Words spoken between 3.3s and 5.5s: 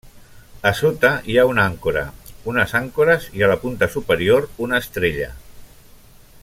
i a la punta superior una estrella.